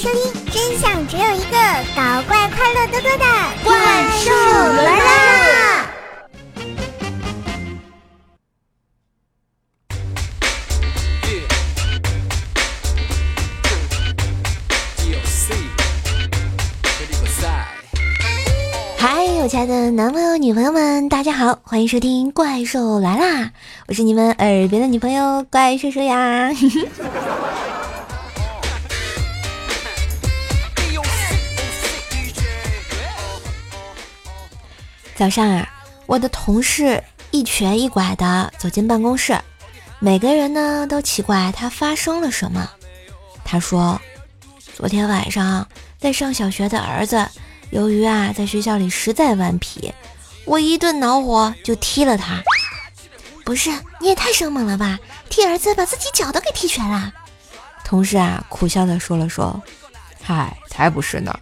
[0.00, 1.58] 收听，真相只有一个，
[1.94, 3.24] 搞怪快乐多多的
[3.62, 3.76] 怪
[4.18, 4.30] 兽
[4.82, 5.86] 来啦！
[18.96, 23.42] 嗨，我亲爱的男朋友、女朋友们，大家好，欢迎收听《怪兽来啦》，
[23.86, 26.50] 我是你们耳边的女朋友怪兽兽呀。
[35.20, 35.68] 早上啊，
[36.06, 39.38] 我的同事一瘸一拐的走进办公室，
[39.98, 42.70] 每个人呢都奇怪他发生了什么。
[43.44, 44.00] 他说，
[44.74, 47.28] 昨天晚上在上小学的儿子，
[47.68, 49.92] 由于啊在学校里实在顽皮，
[50.46, 52.42] 我一顿恼火就踢了他。
[53.44, 53.68] 不是，
[54.00, 54.98] 你也太生猛了吧，
[55.28, 57.12] 踢儿子把自己脚都给踢瘸了。
[57.84, 59.62] 同事啊苦笑的说了说，
[60.22, 61.38] 嗨，才不是呢。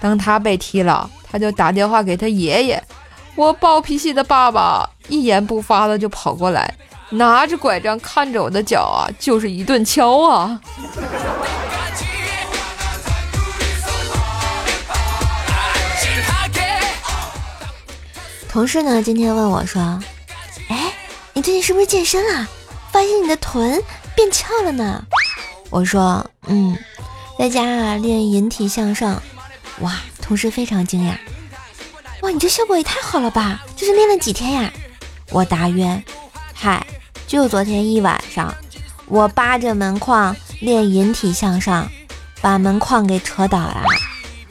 [0.00, 2.82] 当他被踢了，他就打电话给他爷爷。
[3.34, 6.74] 我暴脾气的爸爸一言不发的就跑过来，
[7.10, 10.60] 拿着拐杖看着我的脚啊，就是一顿敲啊。
[18.48, 19.80] 同事呢，今天问我说
[20.68, 20.92] ：“哎，
[21.32, 22.48] 你最近是不是健身了？
[22.90, 23.80] 发现你的臀
[24.16, 25.04] 变翘了呢？”
[25.70, 26.76] 我说：“嗯，
[27.38, 29.22] 在家啊练引体向上。”
[29.80, 31.16] 哇，同事非常惊讶。
[32.22, 33.64] 哇，你这效果也太好了吧！
[33.76, 34.72] 这是练了几天呀？
[35.30, 36.02] 我答曰：
[36.52, 36.84] 嗨，
[37.26, 38.52] 就昨天一晚上，
[39.06, 41.88] 我扒着门框练引体向上，
[42.40, 43.84] 把门框给扯倒了。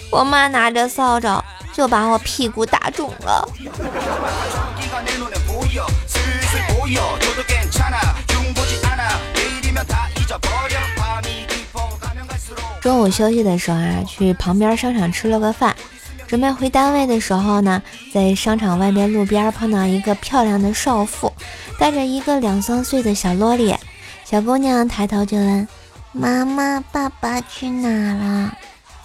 [0.10, 3.48] 我妈拿着扫帚就把我屁股打肿了。
[12.88, 15.76] 中午休息的时候啊，去旁边商场吃了个饭。
[16.26, 21.30] 准备回单位的时候呢，在商场外边路边碰到一个漂亮的少妇，
[21.78, 23.76] 带着一个两三岁的小萝莉。
[24.24, 25.68] 小姑娘抬头就问
[26.14, 28.58] ：“妈妈，爸爸去哪了？”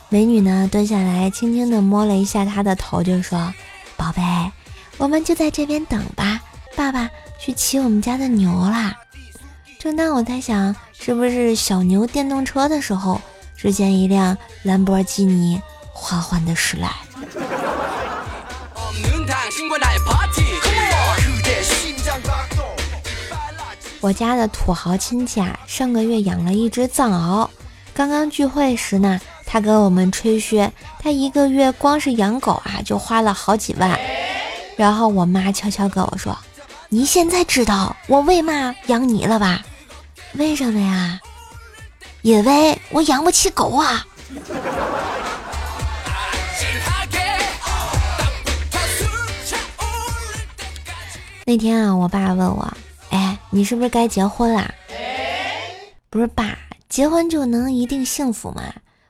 [0.08, 3.52] 美女呢，蹲下来轻轻地摸了一下她的头，就说
[3.98, 4.22] ：“宝贝，
[4.96, 6.40] 我们就在这边等吧，
[6.76, 8.94] 爸爸去骑我们家的牛啦。”
[9.80, 13.20] 正当我在想是不是小牛电动车的时候，
[13.62, 15.62] 只见一辆兰博基尼
[15.92, 16.90] 缓缓的驶来。
[24.00, 27.48] 我家的土豪亲戚啊，上个月养了一只藏獒。
[27.94, 30.68] 刚刚聚会时呢，他跟我们吹嘘，
[30.98, 33.96] 他一个月光是养狗啊，就花了好几万。
[34.76, 36.36] 然后我妈悄悄跟我说
[36.90, 39.62] ：“你现在知道我为嘛养你了吧？
[40.32, 41.20] 为什么呀？
[42.22, 44.06] 因为我养不起狗啊。”
[51.44, 52.72] 那天啊，我爸问我
[53.10, 54.72] ：“哎，你是不是该结婚啦？”
[56.08, 56.56] 不是爸，
[56.88, 58.62] 结婚就能一定幸福吗？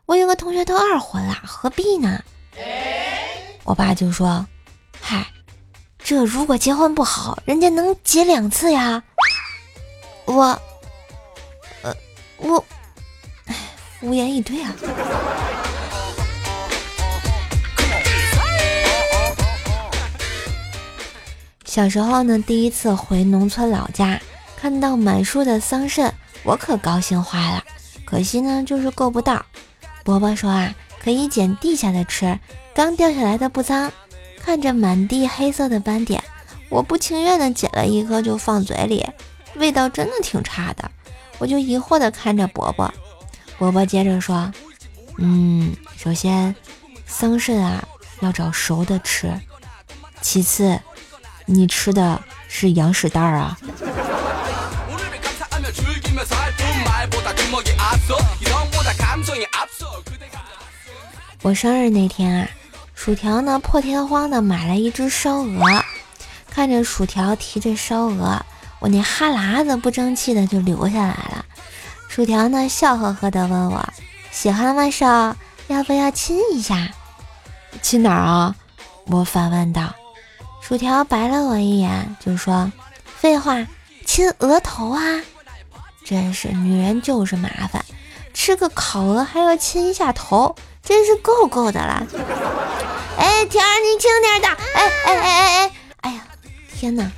[0.07, 2.23] 我有个同学都二婚了，何必呢？
[3.65, 4.47] 我爸就说
[5.01, 5.27] ：“嗨，
[5.99, 9.03] 这如果结婚不好，人家能结两次呀。”
[10.25, 10.43] 我，
[11.83, 11.95] 呃，
[12.39, 12.65] 我，
[14.03, 14.75] 无言以对啊。
[21.65, 24.21] 小时候呢，第一次回农村老家，
[24.57, 26.11] 看到满树的桑葚，
[26.43, 27.65] 我可高兴坏了。
[28.05, 29.47] 可惜呢，就是够不到。
[30.05, 32.39] 伯伯说啊，可以捡地下的吃，
[32.75, 33.91] 刚掉下来的不脏。
[34.45, 36.23] 看着满地黑色的斑点，
[36.69, 39.07] 我不情愿的捡了一颗就放嘴里，
[39.55, 40.91] 味道真的挺差的。
[41.39, 42.93] 我就疑惑的看着伯伯，
[43.63, 44.53] 伯伯接着说，
[45.19, 46.53] 嗯，首先，
[47.07, 47.81] 桑葚啊
[48.19, 49.33] 要找熟的吃，
[50.21, 50.81] 其次。
[51.47, 53.57] 你吃的是羊屎蛋儿啊！
[61.43, 62.49] 我生日那天啊，
[62.97, 65.85] 薯条呢破天荒的买了一只烧鹅，
[66.51, 68.45] 看着薯条提着烧鹅，
[68.81, 71.42] 我那哈喇子不争气的就流下来了。
[72.15, 73.89] 薯条呢笑呵呵的问我
[74.31, 75.35] ：“喜欢吗，少？
[75.69, 76.91] 要不要亲一下？
[77.81, 78.55] 亲哪儿啊？”
[79.09, 79.95] 我反问道。
[80.61, 82.71] 薯条白了我一眼，就说
[83.17, 83.67] ：“废话，
[84.05, 85.01] 亲额头啊！
[86.05, 87.83] 真是女人就是麻烦，
[88.35, 92.07] 吃个烤鹅还要亲一下头，真是够够的了。”
[93.17, 94.49] 哎，甜儿，你轻点的！
[94.75, 95.73] 哎哎哎哎哎！
[96.03, 96.21] 哎呀，
[96.75, 97.11] 天哪！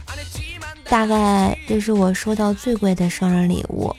[0.89, 3.93] 大概这是我收到最贵的生日礼物。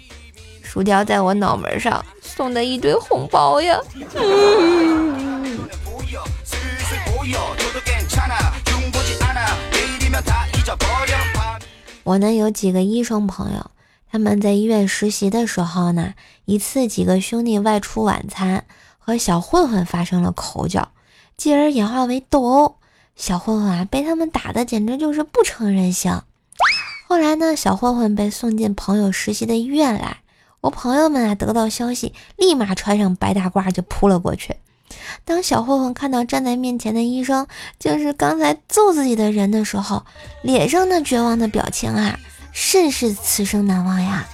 [0.75, 3.79] 薯条在我脑门上送的一堆红包呀。
[12.03, 13.71] 我呢有几个医生朋友，
[14.11, 16.13] 他们在医院实习的时候呢，
[16.43, 18.65] 一次几个兄弟外出晚餐，
[18.99, 20.89] 和小混混发生了口角，
[21.37, 22.75] 继而演化为斗殴。
[23.15, 26.21] 小混混啊被他们打的简直就是不成人形。
[27.07, 30.17] 后来呢，小混混被送进朋友实习的医院来，
[30.65, 34.55] 我朋友们啊得到消息，立马穿上白大褂就扑了过去。
[35.23, 37.45] 当小混混看到站在面前的医生
[37.77, 40.03] 竟是刚才揍自己的人的时候，
[40.41, 42.17] 脸上那绝望的表情啊，
[42.51, 44.27] 甚是此生难忘呀！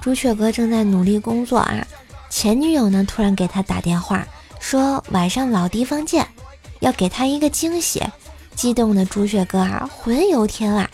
[0.00, 1.86] 朱雀哥正在努力工作啊，
[2.30, 4.26] 前女友呢突然给他打电话，
[4.58, 6.26] 说晚上老地方见，
[6.82, 8.02] 要给他一个惊喜。
[8.54, 10.88] 激动的朱雀哥啊，魂游天外。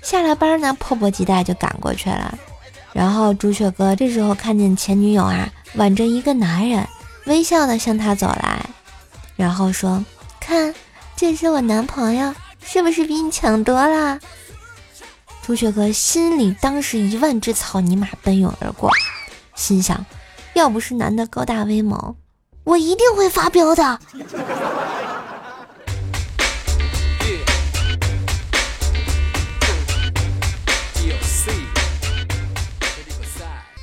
[0.00, 2.38] 下了班呢，迫不及待就赶过去了。
[2.92, 6.88] 然后朱雀哥这时候看见前女友啊挽着一个男人，
[7.26, 8.64] 微笑的向他走来，
[9.36, 10.04] 然后说
[10.40, 10.74] ：“看，
[11.16, 12.34] 这是我男朋友，
[12.64, 14.18] 是不是比你强多了？”
[15.44, 18.90] 朱雀哥心里当时一万只草泥马奔涌而过，
[19.54, 20.04] 心想：
[20.54, 22.16] 要不是男的高大威猛，
[22.64, 23.98] 我一定会发飙的。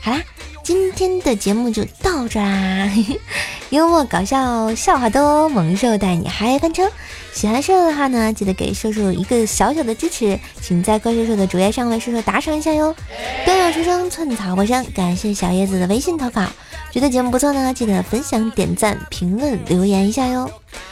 [0.09, 0.23] 好啦，
[0.63, 2.89] 今天的节目就到这啦！
[3.69, 6.89] 幽默搞笑，笑话多，猛兽带你嗨翻车。
[7.31, 12.93] 喜欢兽的话呢，记得给兽兽一个小小的支持，请在怪兽兽的主页上为兽兽打赏一下哟。
[13.45, 16.43] 端有出生，寸草不生，感谢小叶子的微信投稿。
[16.91, 20.49] 觉得节目不错呢，记得分享、点赞、评论、留言一下哟。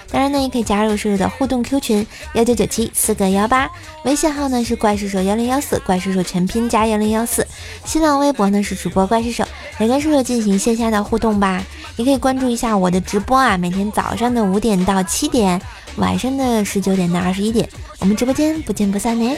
[0.10, 3.70] 当然呢，也可以加入叔叔的互动 Q 群幺九九七四个幺八，
[4.06, 7.46] 微信号呢是怪叔叔幺零幺四，怪叔叔全拼加幺零幺四，
[7.84, 9.44] 新浪微博呢是主播怪叔叔，
[9.80, 11.62] 来跟叔叔进行线下的互动吧。
[11.98, 15.60] 也可以关注一下我的直播啊，每天早上的五点到七点，
[15.96, 17.68] 晚上的十九点到二十一点，
[18.00, 19.36] 我们直播间不见不散呢。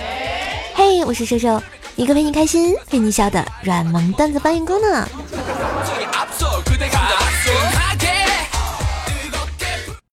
[0.75, 1.61] 嘿，我是瘦瘦，
[1.95, 5.07] 一个陪你开心、陪你笑的软萌段子搬运工呢。